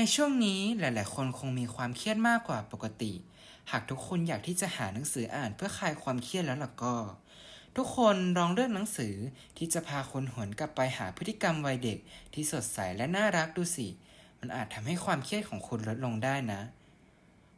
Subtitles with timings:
[0.00, 3.12] ในช่วงนี้หลาย ๆ คนคงมีความเครียดมากกว่าปกติ
[3.70, 6.96] หากทุกคนอยากที่จะหาหนังสืออ่านเพื่อคลายความเครียดแล้วล่ะก็
[7.76, 9.14] ทุกคนลองเลือกหนังสือ
[9.56, 11.98] ที่จะพาคนหวนกลับไปหาพฤติกรรมวัยเด็ก
[12.34, 13.88] ที่สดใสและน่ารักดูสิ
[14.40, 16.60] มันอาจทำให้ความเครียดของคุณลดลงได้นะ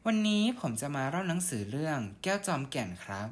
[0.07, 3.29] วันนี้ผมจะมาเล่าหนังสือเรื่องแก้วจอมแก่นครับ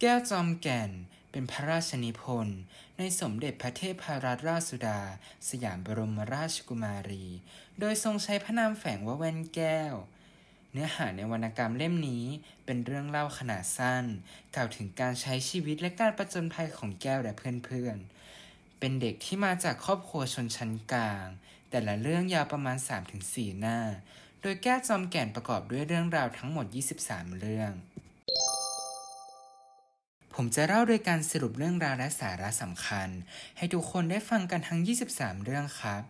[0.00, 0.90] แก้วจอมแก่น
[1.38, 2.60] เป็นพระราชนิพนธ์
[2.98, 5.00] ในสมเด็จพระเทพรัตนราชสุดา
[5.48, 7.26] สยามบรมราชกุมารี
[7.80, 9.94] โดยทรงใช้พระนามแฝงว่าแว่นแก้ว
[10.72, 12.24] เนื้อหาในวรรณกรรมเล่มนี้
[12.64, 14.04] เป็นเรื่องเล่าขนาดสั้น
[14.54, 17.32] กล่าวถึงการใช้ชีวิตและการประจนภัยของแก้วและ
[17.64, 21.26] เพื่อนๆ เป็นเด็กที่มาจากครอบครัวชนชั้นกลาง
[21.70, 22.76] แต่ละเรื่องยาวประมาณ
[23.18, 23.78] 3-4 หน้า
[24.40, 26.66] โดยแก้วจอมแก่นประกอบด้วยเรื่องราวทั้งหมด
[27.02, 27.72] 23 เรื่อง
[30.38, 33.08] ผมจะเล่าโดยการสรุปเรื่องราวและสาระสำคัญ
[33.56, 34.80] ให้ทุกคนได้ฟังกันทั้ง
[35.12, 36.02] 23 เรื่องครับ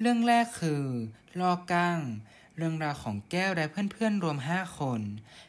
[0.00, 0.84] เรื่องแรกคือ
[1.40, 1.98] ลอกั้ง
[2.56, 5.00] เรื่องราวของแก้วและเพื่อนๆรวม 5 คน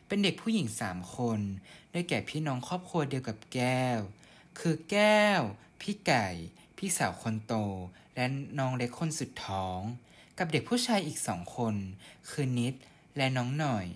[0.08, 1.40] เป็นเด็กผู้หญิง 3 คน
[1.92, 4.00] ได้แก่พี่น้องครอบครัวเดียวกับแก้ว
[4.60, 5.42] คือแก้ว
[5.82, 6.28] พี่ไก่
[6.78, 7.54] พี่สาวคนโต
[8.16, 8.26] และ
[8.60, 9.80] น้องเล็กคนสุดท้อง
[10.38, 11.76] กับเด็กผู้ชายอีกสองคน
[12.30, 12.74] คือนิด
[13.18, 13.88] และน้องหน่อย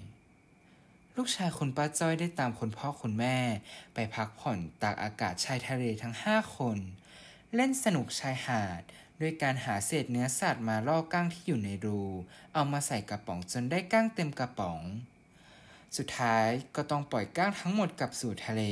[1.18, 3.38] ลูกชายคุณป้าจ้อยได้ตามคุณพ่อคุณแม่
[3.94, 6.78] ไปพักผ่อนตากอากาศชายทะเลทั้งห้าคน
[7.56, 8.82] เล่นสนุกชายหาด
[9.22, 12.02] ด้วยการหาเศษเนื้อสัตว์มาล่อก้างที่อยู่ในรู
[12.54, 14.80] เอามาใส่กระป๋องจนได้ก้างเต็มกระป๋อง
[15.98, 18.64] สุดท้ายก็ต้องปล่อยก้างทั้งหมดกลับสู่ทะเล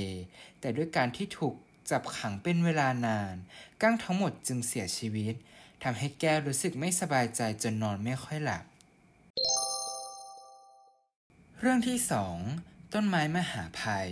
[0.60, 1.56] แต่ด้วยการที่ถูก
[1.92, 3.36] จับขังเป็นเวลานาน
[3.82, 5.36] ก้างทั้งหมดจึงเสียชีวิต
[5.84, 8.64] ทำให้แก้วรู้สึกไม่สบายใจจนนอนไม่ค่อยหลับ
[11.64, 12.38] เรื่องที่สอง
[12.94, 14.10] ต้นไม้มหาภัย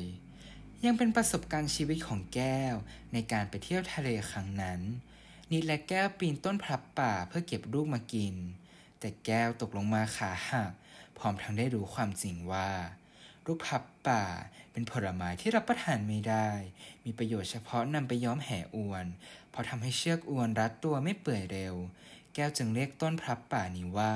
[0.86, 2.76] ยังเป็นประสบการณ์ชีวิตของแก้ว
[3.14, 4.80] ในการไปเที่ยวทะเลครั้งนั้น
[5.52, 8.36] นิดและแก้วปีนต้นพลับป่าเพื่อเก็บลูกมากิน
[9.00, 10.72] แต่แก้วตกลงมาขาหัก
[11.18, 12.70] พร้อมทั้งได้รู้ความจริงว่า
[13.46, 14.24] ลูกพลับป่า
[14.72, 16.50] เป็นผลไม้ที่รับประทานไม่ได้
[17.06, 19.06] มีประโยชน์เฉพาะนำไปย้อมแห่อวน
[19.50, 21.76] เพราะทำให้เชือกอวนรัดตัวไม่เปื่อยเร็ว
[22.34, 24.16] แก้วจึงเรียกต้นพลับป่านี้ว่า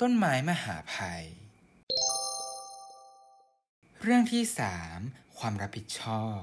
[0.00, 1.24] ต้นไม้มหาภัย
[4.06, 4.44] เรื่องที่
[4.90, 6.40] 3 ความรับผิดชอบ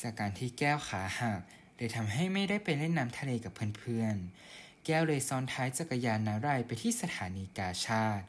[0.00, 1.40] จากการที่แก้วขาหัก
[1.76, 8.24] เลยทำให้ไม่ได้ไปเล่นน้ำทะเลกับเพื่อนๆ แก้วเลยซ้อนท้ายจักรยานนารายไปที่สถานีกาชาติ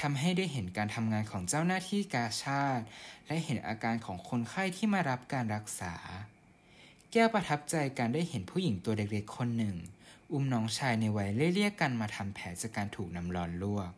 [0.00, 2.84] ทำให้ได้เห็นการทำงานของเจ้าหน้าที่กาชาติ
[3.26, 5.94] และเห็นอาการของคนไข้ที่มารับการรักษา
[7.12, 9.76] แก้วประทับใจการได้เห็นผู้หญิงตัวเล็กๆคนหนึ่ง
[10.32, 13.92] อุ้มน้องชายในวัยเลี่ยกันมาทำแผลจากการถูกน้ำร้อนลวก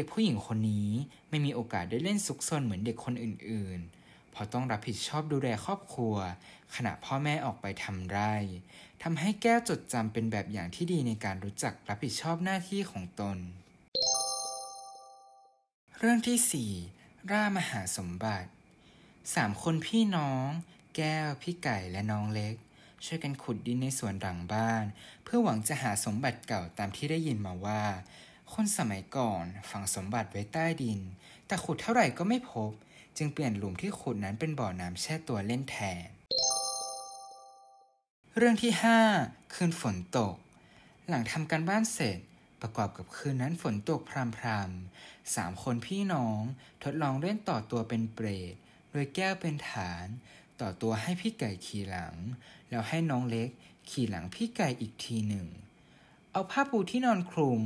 [0.00, 0.90] ด็กผู้หญิงคนนี้
[1.30, 6.16] ไม่มีโอกาสได้เล่นซุกซนเหมือนเด็กคนอื่น ๆ เพราะต้องรับผิดชอบดูแลครอบครัว
[6.74, 8.34] ขณะพ่อแม่ออกไปทำไร่
[9.02, 13.36] ทำให้แก้วจดจำเป็นแบบอย่างที่ดีในการรู้จักรับผิดชอบหน้าที่ของตน
[15.98, 18.48] เรื่องที่ 4 ร่ามหาสมบัติ
[19.34, 20.46] สามคนพี่น้อง
[20.96, 22.54] แก้ว พี่ไก่และน้องเล็ก
[23.04, 24.84] ช่วยกันขุดดินในสวนหลังบ้าน
[25.24, 27.82] เพื่อหวังจะหาสมบัติเก่าตามที่ได้ยินมาว่า
[28.54, 31.00] คนสมัยก่อนฝังสมบัติไว้ใต้ดิน
[31.46, 32.70] แต่ขุดเท่าไหร่ก็ไม่พบ
[33.16, 36.08] จึงเปลี่ยนหลุมที่ขุดนั้นเป็นบ่อน้ำแช่ตัวเล่นแทน
[38.36, 38.72] เรื่องที่
[39.12, 40.34] 5 คืนฝนตก
[41.08, 42.18] หลังทำการบ้านเสร็จ
[42.60, 44.00] ประกอบกับคืนนั้นฝนตก
[44.38, 46.40] พรำๆสามคนพี่น้อง
[46.82, 48.54] ทดลองเล่นต่อตัวเป็นเปรต
[48.90, 50.06] โดยแก้วเป็นฐาน
[50.60, 52.14] ต่อตัวให้พี่ไก่ขี่หลัง
[52.70, 53.48] แล้วให้น้องเล็ก
[53.90, 55.46] ขี่หลังพี่ไก่อีกทีหนึ่ง
[56.32, 57.62] เอาผ้าปูที่นอนคลุม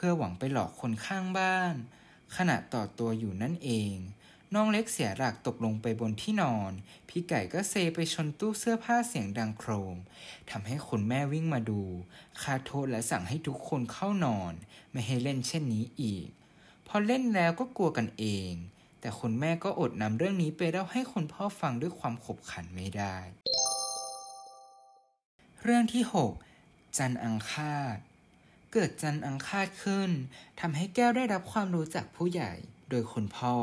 [0.00, 1.74] เพื่อหวังไปหลอกคนข้างบ้าน
[2.36, 3.94] ขณะต่อตัวอยู่นั่นเอง
[4.54, 6.72] น้องเล็กเสียหลักตกลงไปบนที่นอน
[7.08, 9.96] พี่ไก่ก็เซไปชนตู้เสื้อผ้าเสียงดังโครม
[10.50, 11.82] ทำให้คนแม่วิ่งมาดู
[12.42, 14.52] คาโทษและสั่งให้ทุกคนเข้านอน
[14.92, 16.28] ไม่ให้เล่นเช่นนี้อีก
[16.86, 18.52] พอเล่นแล้วก็กลัวกันเอง
[19.00, 23.16] แต่คนแม่ก็อดนำเรื่องนี้ไปเล่าให้คนพ่อฟังด้วยความขบขันไม่ได้
[25.62, 26.02] เรื่องที่
[26.50, 27.98] 6 จันอังคาด
[28.72, 30.10] เกิดจันอังคาดขึ้น
[30.60, 32.52] ทำให้แก้วได้รับความรู้จากผู้ใหญ่
[32.90, 33.56] โดยคุณพ่อ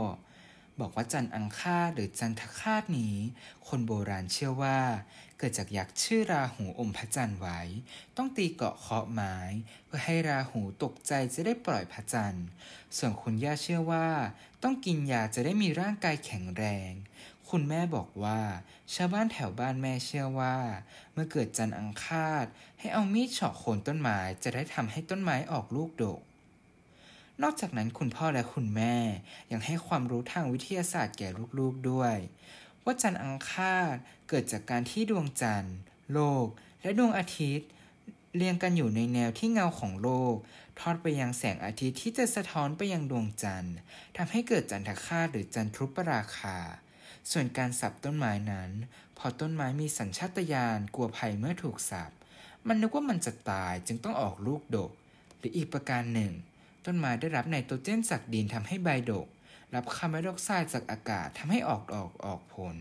[0.79, 3.15] บอกว่าจันอังคาดหรือจันทคาดนี้
[3.67, 4.79] คนโบราณเชื่อว่า
[5.37, 7.59] เกิดจากยักษ์ชื่อราหูอมพระจันทร์ไว้
[8.17, 9.35] ต้องตีเกาะเคาะไม้
[9.85, 12.45] เพื่อให้ราหูตกใจจะได้ปล่อยพระจันทร์
[12.97, 14.07] ส่วนคุณย่าเชื่อว่า
[14.63, 16.91] ต้องกินยาจะได้มีร่างกายแข็งแรง
[17.49, 18.41] คุณแม่บอกว่า
[18.93, 20.57] ชาวบ้านแถวบ้านแม่เชื่อว่า
[21.13, 22.45] เมื่อเกิดจันอังคาด
[22.85, 26.21] ให้เอามีดเฉาะโคนต้นไม้จะได้ทำให้ต้นไม้ออกลูกดก
[27.41, 28.95] นอกจากนั้นคุณพ่อและคุณแม่
[29.51, 32.15] ยังให้ความรู้ทางวิทยาศาสตร์แก่ลูกๆด้วย
[32.83, 33.95] ว่าจันทร์อังคาด
[34.29, 35.77] เกิดจากการที่ดวงจันทร์
[36.13, 36.45] โลก
[36.81, 37.67] และดวงอาทิตย์
[38.35, 40.35] เรียงกันอยู่ในแนวที่เงาของโลก
[40.79, 43.75] ทอดไปยังแสงอาทิตย์ที่จะสะท้อนไปยังดวงจันทร์
[44.17, 46.57] ทำให้เกิดจันทคาตหรือจันทรุปราคา
[47.31, 48.71] ส่วนการสับต้นไม้นั้น
[49.17, 52.11] พอต้นไม้มีสัญชาตญาณกลัวภัยเมื่อถูกสับ
[52.67, 54.91] มันนึกว่ามันจะตายจึงต้องออกลูกดก
[55.37, 56.31] หรืออีกประการหนึ่ง
[56.85, 59.27] ต้นไม้ได้รับไนโตรเจนจากดินทำให้ใบดก
[59.73, 62.77] รับคาร์บอนไดออกไซด์จากอากาศทำให้ออกดอกออกผล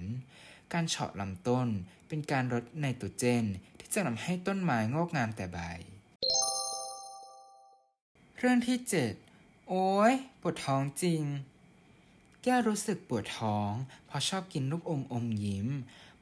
[0.73, 1.69] การเฉาะลำต้น
[2.09, 3.45] เป็นการลดไนโตรเจน
[3.79, 5.59] ที่จะทำให้ต้นไม้งอกงามแต่ใบ
[8.39, 8.79] เรื่องที่
[9.23, 11.23] 7 โอ้ยปวดท้องจริง
[12.43, 13.71] แก้รู้สึกปวดท้อง
[14.07, 15.69] เพราะชอบกินลูกอมอมยิ้ม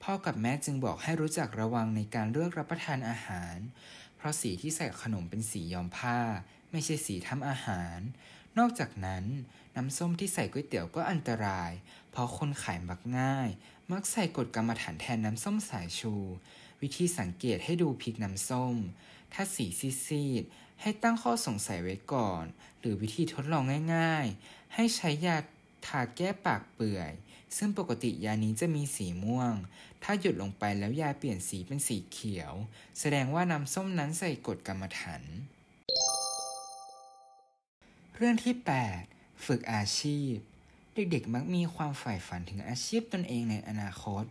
[0.02, 3.56] พ่อกับแม่จึงบอกให้รู้จักระวังในการเลือกรับประทานอาหาร
[4.16, 6.18] เพราะสีที่ใส่ขนมเป็นสีย้อมผ้า
[6.70, 7.98] ไม่ใช่สีทำอาหาร
[8.58, 9.24] นอกจากนั้น
[9.76, 11.72] น้ำส้มที่ใส่ก๋วยเตี๋ยวก็อันตราย
[12.10, 13.48] เพราะคนขายมักง่าย
[13.92, 16.14] มักใส่กฎกรรมฐานแทนน้ำส้มสายชู
[16.80, 18.76] วิธีสังเกตให้ดูพริกน้ำส้ม
[19.32, 19.66] ถ้าสี
[20.06, 22.44] ซีดๆให้ตั้งข้อสงสัยไว้ก่อน
[22.80, 23.64] หรือวิธีทดลอง
[23.94, 25.36] ง่าย ๆ ให้ใช้ยา
[25.86, 27.12] ทาแก้ปากเปื่อย
[27.56, 29.54] ซึ่งปกติยานี้จะมีสีม่วง
[30.02, 32.52] ถ้าหยุดลงไปแล้วยาเปลี่ยนสีเป็นสีเขียว
[32.98, 35.22] แสดงว่าน้ำส้มนั้นใส่กฎกรรมฐาน
[38.16, 38.54] เรื่องที่
[39.00, 40.34] 8 ฝึกอาชีพ
[40.94, 44.24] เด็กๆมักมีความใฝ่ฝันถึงอาชีพตนเองในอนาคต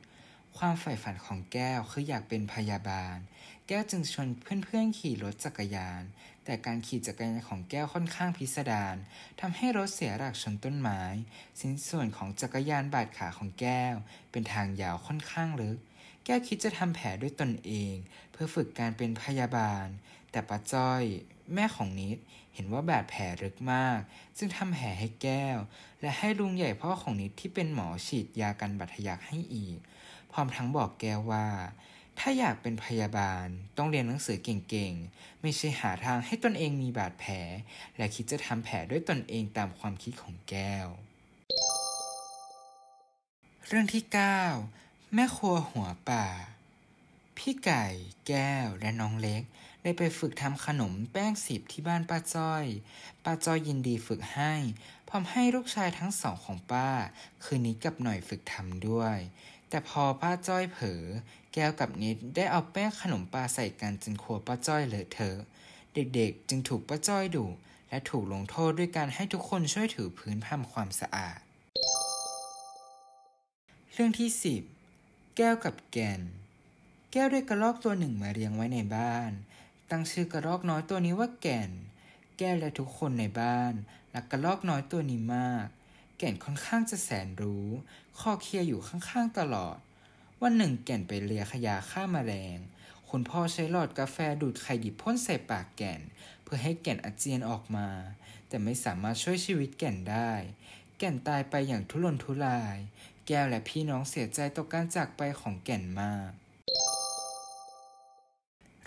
[0.58, 3.18] ความใฝ่ฝันของแก้วคืออยากเป็นพยาบาล
[3.68, 6.02] แก้วจึงชวนเพื่อนๆขี่รถจักรยาน
[6.46, 8.96] แต่การขี่จักรยานของแก้วค่อนข้างพิสดาร
[9.40, 11.02] ทำให้รถเสียหลักชนต้นไม้
[11.60, 13.96] สิ้นส่วนของจักรยานบาดขาของแก้ว
[14.32, 15.78] เป็นทางยาวค่อนข้างลึก
[16.26, 17.96] แก้วคิดจะทำแผลด้วยตนเอง
[18.32, 19.86] เพื่อฝึกการเป็นพยาบาล
[20.32, 21.04] แต่ป้าจ้อย
[21.54, 22.18] แม่ของนิด
[22.54, 24.00] เห็นว่าบาดแผลลึกมาก
[24.38, 25.58] จึงทำแผลให้แก้ว
[26.02, 29.78] และให้ลุงใหญ่พ่อของนิดที่เป็นหมอฉีดยากันบาดทะยักให้อีก
[30.32, 31.48] พร้อมทั้งบอกแก้วว่า
[32.19, 33.48] ถ้าอยากเป็นพยาบาล
[33.78, 37.34] ต้องเรียนหนังสือเก่งๆ ไม่ใช่หาทางให้ตนเองมีบาดแผล
[37.98, 40.88] และคิดจะทำแผลด้วยตนเองตามความคิดของแก้ว
[43.68, 44.04] เรื่องที่
[44.60, 46.28] 9 แม่ครัวหัวป่า
[47.38, 47.86] พี่ไก่
[48.28, 49.44] แก้วและน้องเล็ก
[49.84, 52.66] ได้ไปฝึกทำขนมแป้งสิบที่บ้านป้าจ้อย
[53.24, 54.54] ป้าจ้อยยินดีฝึกให้
[55.08, 56.90] พร้อมให้ลูกชายทั้งสองของป้า
[57.44, 59.18] คือนิดกับหน่อยฝึกทำด้วย
[59.74, 61.04] แต่พอป้าจ้อยเผลอ
[61.54, 65.38] แก้วกับนิดได้เอาแป้งขนมปลาใส่กันจนครัวป้าจ้อยเลอะเทอะ
[65.94, 67.46] เด็กๆ จึงถูกป้าจ้อยดุ
[67.90, 71.40] และถูกลงโทษด้วยการให้ทุกคนช่วยถือพื้นทำความสะอาด
[73.94, 74.30] เรื่องที่
[74.84, 76.22] 10 แก้วกับแกน
[77.12, 79.32] แก้วได้กระรอกตัวหนึ่งมาเลี้ยงไว้ในบ้าน
[79.90, 81.72] ตั้งชื่อกระรอกน้อยตัวนี้ว่าแก่น
[82.38, 83.74] แก้วและทุกคนในบ้าน
[84.16, 85.68] รักกระรอกน้อยตัวนี้มาก
[86.18, 87.68] แก่นค่อนข้างจะแสนรู้
[88.19, 89.78] คอเคลียอยู่ข้างๆตลอด
[90.42, 92.58] วันหนึ่งแก่นไปเลียขยะฆ่ามาแมลง
[93.10, 96.02] คุณพ่อใช้หลอดกาแฟดูดไข่ดิบพ่นใส่ปากแก่น
[96.44, 97.88] เพื่อให้แก่นอาเจียนออกมา
[98.48, 100.31] แต่ไม่สามารถช่วยชีวิตแก่นได้
[100.98, 102.78] แก่นตายไปอย่างทุรนทุราย
[103.28, 106.31] แก้วและพี่น้องเสียใจต่อการจากไปของแก่นมาก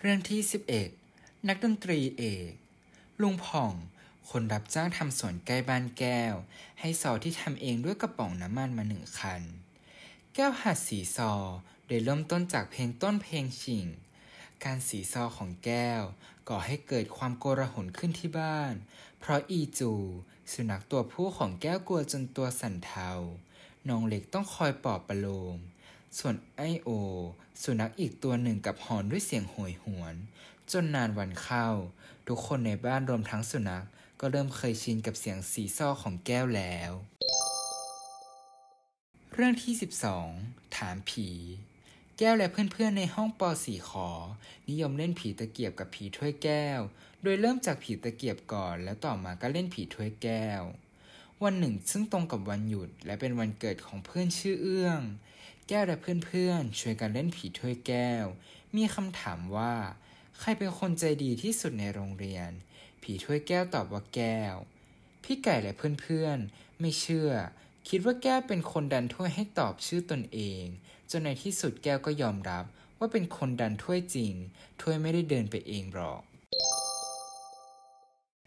[0.00, 0.40] เรื่องที่
[0.94, 2.52] 11 นักดนตรีเอก
[3.22, 3.72] ลุงผ่อง
[4.30, 6.34] คนรับจ้างทำสวนใกล้บ้านแก้ว
[6.80, 9.42] ให้ซอที่ทำเองด้วยกระป๋องน้ำมันมาหนึ่งคัน
[10.34, 11.32] แก้วหัดสีซอ
[11.86, 13.86] โดยเริ่มต้นจากเพลงต้นเพลงชิง
[14.64, 16.02] การสีซอของแก้ว
[16.48, 18.74] ก่อให้เกิดความโกระหนขึ้นที่บ้าน
[19.20, 19.92] เพราะอีจู
[20.52, 23.10] สุนัขตัวผู้ของแก้วกลัวจนตัวสั่นเทา
[23.88, 25.58] น้องเล็กต้องคอยปลอบประโลม
[26.18, 26.90] ส่วนไอโอ
[27.62, 30.14] สุนัขอีกตัวหนึ่งกับหอนด้วยเสียงโหยหวน
[30.72, 31.66] จนนานวันเข้า
[32.28, 33.84] ทุกคนในบ้านรวมทั้งสุนัข
[34.26, 36.92] ก็เริ่มเคยชินกับเสียงสีซ้อของแก้วแล้ว
[39.34, 39.74] เรื่องที่
[40.24, 41.28] 12 ถามผี
[42.18, 44.08] แก้วและเพื่อนๆในห้องป .4 ขอ
[44.68, 46.80] นิยมเล่นผีตะเกียบกับผีถ้วยแก้ว
[47.22, 50.62] โดยเริ่มจากผีตะเกียบก่อน แล้วต่อมาก็เล่นผีถ้วยแก้ว
[51.44, 55.00] วันหนึ่งซึ่งตรงกับวันหยุดและเป็นวันเกิดของเพื่อนชื่อเอื้อง
[55.68, 58.24] แก้วและเพื่อนๆช่วยกันเล่นผีถ้วยแก้ว
[58.76, 59.74] มีคำถามว่า
[60.38, 62.52] ใครเป็นคนใจดีที่สุดในโรงเรียน
[63.04, 64.54] ผีถ้วยแก้วตอบว่าแก้ว
[65.24, 67.30] พี่ไก่และเพื่อนๆ ไม่เชื่อ
[67.88, 70.64] คิดว่าแก้วเป็นคนดันถ้วยให้ตอบชื่อตนเอง
[71.10, 72.64] จนในที่สุดแก้วก็ยอมรับ
[72.98, 74.34] ว่าเป็นคนดันถ้วยจริง
[74.80, 76.22] ถ้วยไม่ได้เดินไปเองหรอก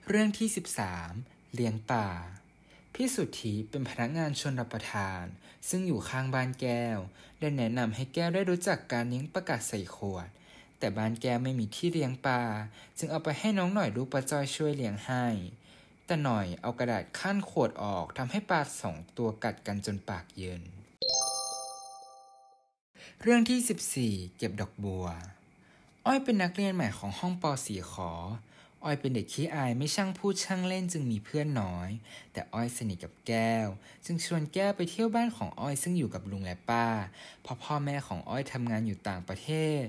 [0.07, 0.47] เรื่องที่
[0.99, 2.09] 13 เลี้ยงป่า
[2.93, 5.23] พี่สุทธิเป็นพนักงานชนรับประทาน
[5.69, 6.97] ซึ่งอยู่ข้างบ้านแก้ว
[7.39, 10.27] ได้แนะนำให้แก้วได้รู้จักการเลี้ยงประกาศใส่ขวด
[10.79, 12.41] แต่บ้านแกไม่มีที่เลี้ยงปลา
[12.97, 15.25] จึงเอาไปให้น้องหน่อยลูกปลาจอยช่วยเลี้ยงให้
[16.05, 20.61] แต่หน่อยเอากระดาษขั้นขวดออกทำให้ปลาสองตัวกัดกันจนปากเยิน
[23.21, 25.05] เรื่องที่ 14 เก็บดอกบัว
[26.05, 28.11] อ้อยเป็นนักเรียนใหม่ของห้องป .4 ขอ
[28.83, 31.89] อ้อยเป็นเด็กขี้อายไม่ช่างพูดช่างเล่นจึงมีเพื่อนน้อย
[32.31, 33.67] แต่อ้อยสนิทกับแก้ว
[34.05, 36.87] จึงชวนแก้วไปเที่ยวบ้านของอ้อยซึ่งอยู่กับลุงและป้า
[37.41, 39.49] เพราะพ่อแม่ของอ้อยทำงานอยู่ต่างประเท
[39.83, 39.85] ศ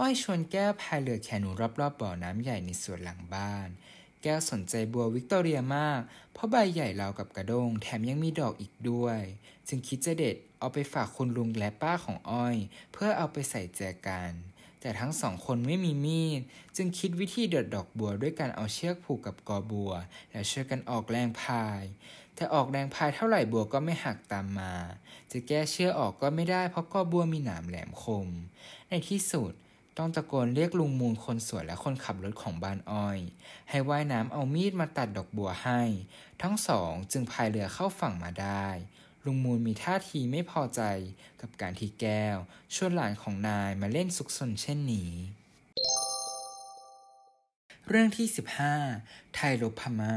[0.00, 1.50] อ้อยชวนแก้วพายเรือแคนู
[1.80, 3.68] รอบๆบ่อน้ำใหญ่ในสวนหลังบ้าน
[4.22, 6.00] แก้วสนใจบัววิกตอเรียมาก
[6.32, 9.20] เพราะใบใหญ่ราวกับกระด้งแถมยังมีดอกอีกด้วย
[9.68, 12.56] จึงคิดจะเด็ดเอาไปฝากคุณลุงและป้าของอ้อย
[12.92, 14.32] เพื่อเอาไปใส่แจกัน
[14.80, 16.40] แต่ทั้งสองคนไม่มีมีด
[16.76, 19.92] จึงคิดวิธีเด็ดดอกบัวด้วยการเอาเชือกผูกกับกอบัว
[20.30, 21.82] แล้วช่วยกันออกแรงพาย
[22.34, 24.74] แต่ออกแรงพายเท่าไหร่บัวก็ไม่หักตามมา
[25.32, 28.28] จะแก้เชือกออกก็ไม่ได้เพราะกอบัวมีหนามแหลมคม
[28.88, 29.54] ในที่สุด
[29.98, 33.18] ต้องตะโกนเรียกลุงมูลคนสวนและคนขับรถของบานอ้อย
[33.70, 35.82] ให้ว่ายน้ำเอามีดมาตัดดอกบัวให้
[36.42, 38.66] ทั้งสองจึงพายเรือเข้าฝั่งมาได้
[39.24, 40.82] ลุงมูลมีท่าทีไม่พอใจ
[41.40, 42.36] กับการที่แก้ว
[42.74, 45.12] ชวนหลานของนายมาเล่นซุกซนเช่นนี้
[47.88, 48.26] เรื่องที่
[48.80, 50.16] 15 ไทยรบพม่า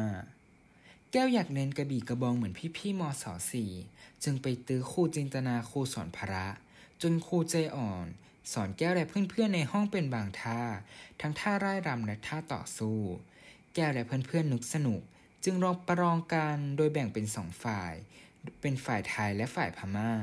[1.11, 3.71] แก้วอยากเรียนกระบี่กระบองเหมือนพี่ๆมศสี่
[4.23, 6.45] จึงไปตื้อครูจินตนาครูสอนพระ
[7.01, 8.07] จนครูใจอ่อน
[8.51, 10.61] สอนแก้วและเพื่อนๆในห้องเป็นบางท่า
[11.21, 12.97] ทั้งท่าร่ายรำและท่าต่อสู้
[13.75, 15.01] แก้วและเพื่อนๆนึกสนุก
[15.43, 17.93] จึงลองประลองกันโดยแบ่งเป็นสองฝ่าย
[18.61, 20.13] เป็นฝ่ายไทยและฝ่ายพม่า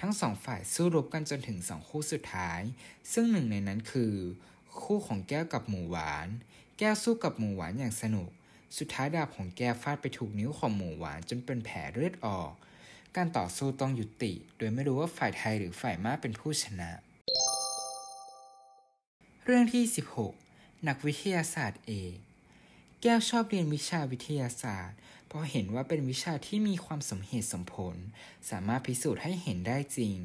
[0.00, 2.60] ทั้งสองฝ่ายสู้รบกันจนถึงสองคู่สุดท้าย
[3.12, 4.14] ซึ่งหนึ่งในนั้นคือ
[4.82, 6.28] คู่ของแก้วกับหมูหวาน
[6.78, 8.30] แก้วสู้กับหมูหวานอย่างสนุก
[8.78, 12.52] สุดท้ายดาบของแก้วฟาดไปถูกนิ้วของหมูหวานจนเป็นแผลเลือดออก
[13.16, 16.90] การต่อสู้ต้องยุติ โดยไม่รู้ว่าฝ่ายไทยหรือฝ่ายมาเป็นผู้ชนะ
[19.46, 19.84] เรื่องที่
[20.34, 22.16] 16 นักวิทยาศาสตร์เอก
[23.02, 27.96] แก้วชอบเรียนวิชาวิทยาศาสตร์ เพราะเห็นว่าเป็นวิชาที่มีความสมเหตุสมผล
[28.50, 30.16] สามารถพิสูจน์ให้เห็นได้จริง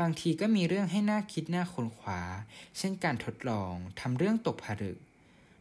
[0.00, 2.22] บางทีก็มีเรื่องให้น่าคิดน่าค้นคว้า
[2.78, 4.98] เช่นการทดลองทำเรื่องตกผลึก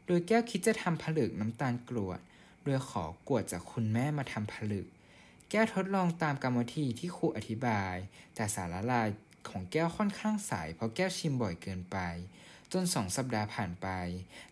[0.05, 2.19] โดยแก้วคิดจะทำผลึกน้ำตาลกรวด
[2.63, 4.87] โดยขอกวดจากคุณแม่มาทำผลึก
[5.49, 7.95] แก้วทดลองตามกรรมวิธีที่ครูอธิบาย
[8.35, 9.07] แต่สารละลาย
[9.49, 11.97] ของแก้วค่อนข้างใสเพราะแก้วชิมบ่อยเกินไป
[12.77, 13.87] จนสองสัปดาห์ผ่านไป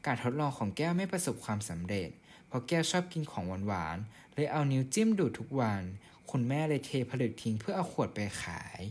[0.05, 2.09] การทดลองของแก้วไม่ประสบความสำเร็จ
[2.47, 5.81] เพราะแก้วชอบกินของหวานๆเลยเอานิ้วจิ้มดูดทุกวัน
[6.31, 8.81] คุณแม่เลยเทผลึกทิ้งเพื่อเอาขวดไปขาย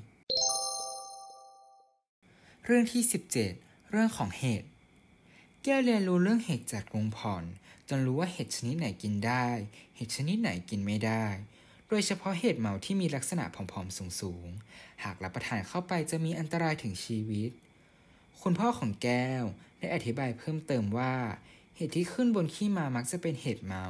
[2.64, 3.02] เรื่องที่
[3.46, 4.64] 17 เรื่องของเห็ด
[5.64, 7.44] แก้วเรียนรู้เรื่องเห็ดจากลุงผ่อน
[7.88, 9.46] จนรู้ว่าเห็ดชนิดไหนกินได้
[9.96, 11.26] เห็ดชนิดไหนกินไม่ได้
[11.88, 17.50] โดยเฉพาะเห็ดเหมาที่มีลักษณะผอมๆสูงๆ หากรับประทานเข้าไปจะมีอันตรายถึงชีวิต
[18.42, 19.44] คุณพ่อของแก้ว
[19.78, 21.14] ได้อธิบายเพิ่มเติมว่า
[21.76, 23.86] เห็ดที่ขึ้นบนขี้มามักจะเป็นเห็ดเมา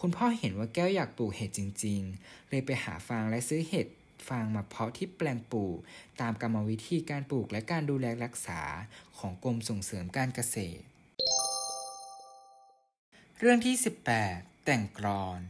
[0.00, 3.86] คุณพ่อเห็นว่าแก้วอยากปลูกเห็ดจริง ๆ เลยไปหาฟางและซื้อเห็ด
[4.28, 5.76] ฟางมาเพาะที่แปลงปลูก
[6.20, 8.62] ตามกรรมวิธีการปลูกและการดูแลรักษา
[9.18, 10.84] ของกรมส่งเสริมการเกษตร
[13.38, 13.74] เรื่องที่
[14.20, 15.40] 18 แต่งกลอน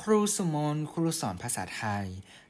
[0.00, 2.06] ครูสุมนครูสอนภาษาไทย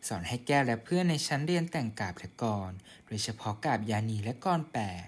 [0.09, 2.71] สอนให้แก้วและเพื่อนในชั้นเรียนแต่งกาบและกร
[3.07, 5.07] โดยเฉพาะกาบยานีและกรแปด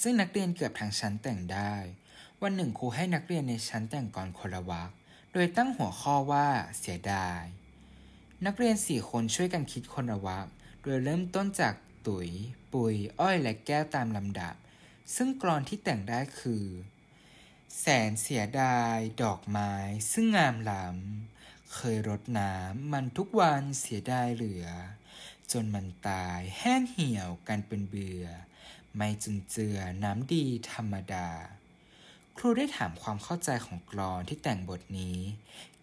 [0.00, 1.74] ซึ่งนักเรียนเกือบทั้งชั้นแต่งได้
[2.42, 4.90] วันหนึ่งครูให้นักเรียนในชั้นแต่งกรคนละวรรค
[5.32, 7.42] โดยตั้งหัวข้อว่าเสียดาย
[8.46, 10.46] นักเรียนสี่คนช่วยกันคิดคนละวรรค
[10.82, 11.74] โดยเริ่มต้นจาก
[12.06, 12.28] ตุ๋ย
[12.72, 14.54] ปุยอ้อยและแก้วตามลำดับ
[15.14, 16.64] ซึ่งกรอนที่แต่งได้คือ
[17.80, 19.72] แสนเสียดาย ดอกไม้
[20.12, 21.37] ซึ่งงามล้ำ
[21.74, 24.66] เคยรดน้ำมันทุกวันเสียดายเหลือ
[25.52, 28.26] จนมันตายแห้งเหี่ยวกันเป็นเบื่อ
[28.96, 31.28] ไม่จุนเจือน้ำดีธรรมดา
[32.36, 35.18] ครูได้ถามความเข้าใจของกลอนที่แต่งบทนี้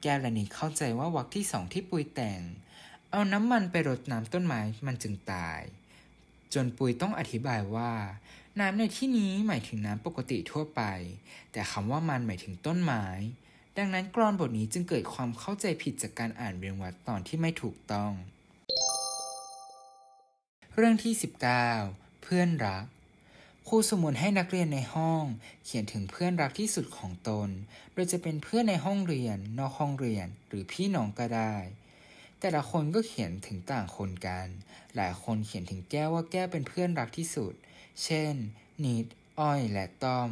[0.01, 2.42] แก้วและนิกเข้าใจว่าวรรคที่สองที่ปุยแต่ง
[3.12, 5.62] เอาน้ำมันไปรดน้ำต้นไม้มันจึงตาย
[6.54, 7.94] จนปุยต้องอธิบายว่า
[8.60, 10.82] น้ำในที่นี้หมายถึงน้ำปกติทั่วไป
[11.51, 13.06] แต่คำว่ามันหมายถึงต้นไม้
[13.77, 18.12] ดังนั้นกลอนบทนี้จึงเกิดความเข้าใจผิดจากการอ่านเรียงวัดตอนที่ไม่ถูกต้อง
[20.75, 21.13] เรื่องที่
[21.67, 22.86] 19 เพื่อนรัก
[23.67, 25.24] ครูสมุนให้นักเรียนในห้อง
[25.65, 27.50] เขียนถึงเพื่อนรักที่สุดของตน
[27.94, 31.55] โดยจะเป็นเพื่อนในห้องเรียน นอกห้องเรียน หรือพี่น้องก็ได้
[32.39, 34.48] แต่ละคนก็เขียนถึงต่างคนกัน
[34.96, 37.53] หลายคนเขียนถึงแก้วว่าแก้วเป็นเพื่อนรักที่สุด
[38.03, 38.34] เช่น
[38.84, 39.05] นิด
[39.39, 40.29] อ้อย และต้อม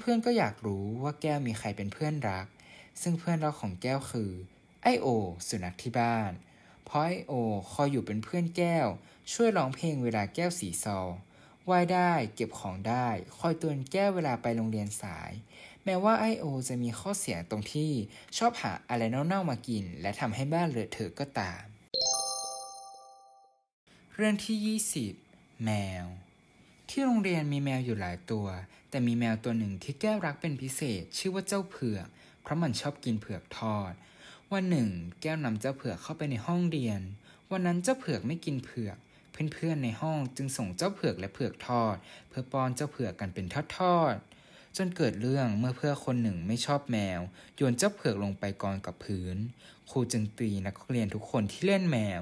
[0.00, 2.46] เพื่อนๆก็อยากรู้ว่าแก้วมีใครเป็นเพื่อนรัก
[3.02, 4.30] ซึ่งเพื่อนรักของแก้วคือ
[4.82, 5.06] ไอโอ
[5.48, 6.30] สุนัขที่บ้าน
[6.84, 7.32] เพราะไอโอ
[7.72, 8.86] คอยอยู่เป็นเพื่อนแก้ว
[9.32, 10.98] ช่วยร้องเพลงเวลาแก้วสีซอ
[11.70, 15.30] ว่ายได้เก็บของได้ คอยเตือนแก้วเวลาไปโรงเรียนสาย
[15.84, 17.92] แม้ว่าไอโอจะมีข้อเสียตรงที่
[18.38, 21.62] ชอบหาอะไรเน่าๆมากิน และทำให้บ้านเลอะเทอะก็ตาม
[24.14, 24.78] เรื่องที่
[25.16, 25.70] 20 แม
[26.04, 26.06] ว
[26.90, 28.46] ที่โรงเรียนมีแมวอยู่หลายตัว
[28.90, 32.06] แต่มีแมวตัวหนึ่งที่แก้วรักเป็นพิเศษ ชื่อว่าเจ้าเผือก
[32.42, 33.92] เพราะมันชอบกินเผือกทอด
[34.52, 34.88] วันหนึ่ง
[35.22, 37.00] แก้วนำเจ้าเผือกเข้าไปในห้องเรียน
[37.50, 38.96] วันนั้นเจ้าเผือกไม่กินเผือก
[39.52, 41.96] เพื่อนๆในห้องจึงส่งเจ้าเผือกและเผือกทอด
[42.28, 43.46] เพื่อป้อนเจ้าเผือกกันเป็น
[43.78, 47.20] ทอดๆจนเกิดเรื่องเมื่อเพื่อนคนหนึ่งไม่ชอบแมว
[47.56, 49.36] โยนเจ้าเผือกลงไปกองกับพื้น
[49.90, 52.20] ครูจึงตีนักเรียนทุกคนที่เล่นแมว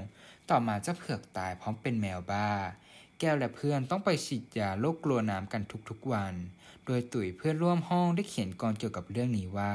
[0.50, 2.50] ต่อมาเจ้าเผือกตายพร้อมเป็นแมวบ้า
[3.20, 6.34] แก้วและเพื่อนต้องไปฉีดยาโรคกลัวน้ำกันทุกๆวัน
[6.86, 9.74] โดยตุ๋ยเพื่อนร่วมห้องได้เขียนกรเกี่ยวกับเรื่องนี้ว่า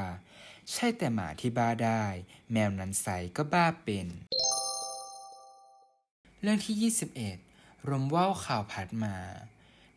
[0.71, 2.03] ใช่แต่หมาที่บ้าได้
[2.51, 3.07] แมวนั้นใส
[3.37, 4.07] ก็บ้าเป็น
[6.41, 6.91] เรื่องที่
[7.47, 9.15] 21ลมว่าวข่าวพัดมา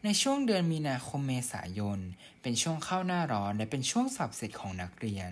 [0.04, 1.98] ในช่วงเดือนมีนาคมเมษายน
[2.42, 5.30] เป็นช่วงเข้าหน้าร้อนและเป็นช่วงสอบเสร็จของนักเรียน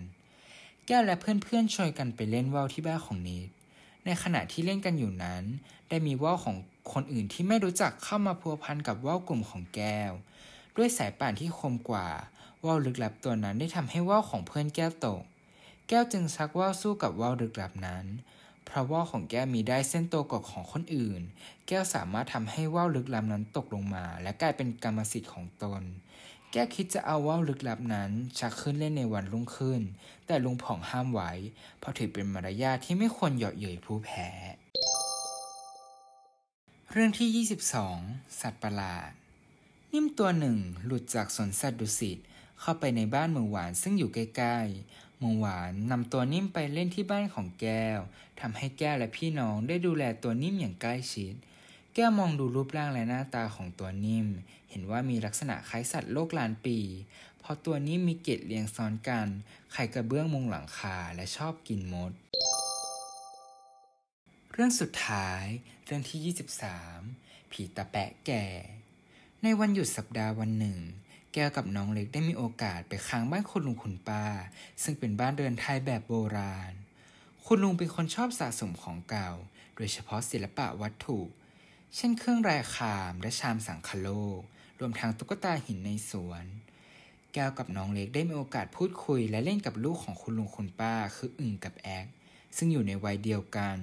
[0.86, 3.48] แก้วและเพื่อนๆช่วยกันไปเล่นว่าวที่บ้านของนิด
[4.04, 5.44] ในขณะที่เล่นกันอยู่นั้น
[5.94, 6.56] ได้มีว่าวของ
[6.92, 10.12] คนอื่นที่ไม่รู้จักเข้ามาพัวพันกับว่าวกลุ่มของแก้ว
[10.76, 12.08] ด้วยสายป่านที่คมกว่า
[12.64, 15.22] ว่าวลึกลับตัวนั้นได้ทำให้ว่าวของเพื่อนแก้วตก
[15.88, 18.04] แก้วจึงชักว่าวสู้กับว่าวลึกลับนั้น
[18.64, 21.20] เพราะว่าวของแก้วมีได้เส้นโตกว่าของคนอื่น
[21.66, 25.82] แก้วสามารถทำให้ว่าวลึกลับนั้นตกลงมา และกลายเป็นกรรมสิทธิ์ของตน
[26.52, 29.82] แก้วคิดจะเอาว่าวลึกลับนั้น ชักขึ้นเล่นในวันรุ่งขึ้น
[30.26, 31.32] แต่ลุงผ่องห้ามไว้
[31.78, 34.28] เพราะถือเป็นมารยาทที่ไม่ควรเหยาะเย้ยผู้แพ้
[36.96, 37.46] เรื่องที่
[37.96, 39.10] 22 สัตว์ประหลาด
[39.92, 42.18] นิ่มตัวหนึ่งหลุดจากสวนสัตว์ดุสิต
[42.60, 47.98] เข้าไปในบ้านเมืองหวานซึ่งอยู่ใกล้ๆเมืองหวานนำตัวนิ่มไปเล่นที่บ้านของแก้ว
[48.40, 51.34] ทำให้แก้วและพี่น้องได้ดูแลตัวนิ่มอย่างใกล้ชิด
[51.94, 54.26] แก้วมองดูรูปร่างและหน้าตาของตัวนิ่ม
[54.70, 56.78] เห็นว่ามีลักษณะคล้ายสัตว์โลกล้านปี
[57.38, 59.26] เพราะตัวนิ่มมีเกล็ดเรียงซ้อนกัน
[59.72, 62.12] ไข่กระเบื้องมุงหลังคาและชอบกินมด
[64.56, 65.44] เรื่องสุดท้าย
[65.84, 66.34] เรื่องที่
[67.02, 68.46] 23 ผีตาแปะแก่
[69.42, 70.78] ในวันหยุดสัปดาห์วันหนึ่ง
[71.34, 74.24] แก้วกับน้องเล็กได้มีโอกาสไปค้างบ้านคุณลุงคุณป้า
[74.82, 76.72] ซึ่งเป็นบ้านเรือนไทยแบบโบราณ
[77.46, 79.30] คุณลุงเป็นคนชอบสะสมของเก่า
[79.76, 81.18] โดยเฉพาะศิลปะวัตถุ
[81.96, 84.40] เช่นเครื่องรายคามและชามสังคโลก
[84.80, 86.44] รวมทั้งตุ๊กตาหินในสวน
[87.34, 92.06] แก้วกับน้องเล็กได้มีโอกาสพูดคุยและเล่นกับลูกของคุณลุงคุณป้า คืออึ่งกับแอ๊ก
[92.56, 93.78] ซึ่งอยู่ในวัยเดียวกัน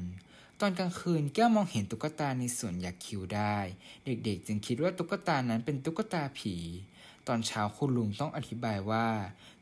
[0.63, 3.58] ตอนกลางคืนแก้วมองเห็นตุ๊กตาในสวนยักคิวได้
[4.06, 6.56] เด็กๆ จึงคิดว่าตุ๊กตานั้นเป็นตุ๊กตาผี
[7.28, 9.08] ตอนเช้าคุณลุงต้องอธิบายว่า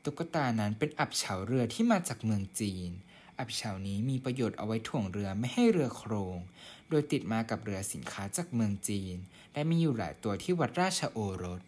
[0.03, 2.89] ตุ๊กตานั้นเป็นอับเฉาเรือที่มาจากเมืองจีน
[3.39, 6.37] อับเฉานี้มีประโยชน์เอาไว้ถ่วงเรือไม่ให้เรือโครง
[6.89, 9.15] โดยติดมากับเรือสินค้าจากเมืองจีน
[9.53, 11.61] และมีอยู่หลายตัวที่วัดราชโอรส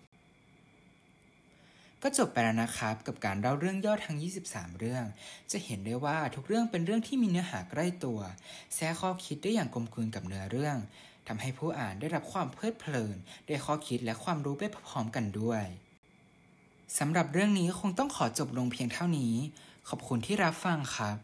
[2.03, 5.03] ก็จบไปแล้วนะครับ กับการเล่าเรื่องย่อทั้ง 23 เรื่อง
[5.51, 8.19] จะเห็นได้ว่าทุกเรื่องเป็นเรื่องที่มีเนื้อหาใกล้ตัว
[8.75, 10.77] แทรกข้อคิดได้อย่างกลมกลืนกับเนื้อเรื่อง
[11.27, 13.15] ทำให้ผู้อ่านได้รับความเพลิดเพลิน
[13.47, 15.63] ได้ข้อคิดและความรู้ไปพร้อมๆกันด้วย
[16.99, 19.33] สำหรับเรื่องนี้คงต้องขอจบลงเพียงเท่านี้
[19.89, 21.17] ขอบคุณที่รับฟังครับ